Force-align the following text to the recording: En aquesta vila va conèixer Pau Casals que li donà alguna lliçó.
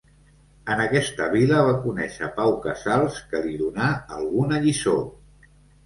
En 0.75 0.79
aquesta 0.85 1.27
vila 1.33 1.59
va 1.67 1.75
conèixer 1.85 2.31
Pau 2.41 2.55
Casals 2.65 3.23
que 3.35 3.45
li 3.47 3.57
donà 3.63 3.95
alguna 4.21 4.63
lliçó. 4.69 5.01